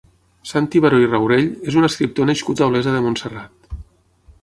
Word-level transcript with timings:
Santi 0.51 0.81
Baró 0.85 1.01
i 1.03 1.09
Raurell 1.11 1.51
és 1.73 1.79
un 1.83 1.89
escriptor 1.91 2.29
nascut 2.31 2.65
a 2.65 2.73
Olesa 2.73 2.99
de 2.99 3.07
Montserrat. 3.09 3.75